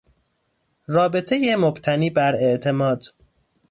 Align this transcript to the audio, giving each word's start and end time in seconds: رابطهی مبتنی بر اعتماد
رابطهی 0.87 1.55
مبتنی 1.55 2.09
بر 2.09 2.35
اعتماد 2.35 3.05